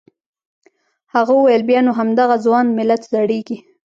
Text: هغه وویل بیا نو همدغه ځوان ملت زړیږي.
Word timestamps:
هغه 1.13 1.31
وویل 1.35 1.63
بیا 1.69 1.79
نو 1.87 1.91
همدغه 1.99 2.35
ځوان 2.45 2.65
ملت 2.77 3.01
زړیږي. 3.11 3.57